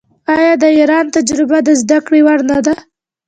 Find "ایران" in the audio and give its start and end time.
0.77-1.05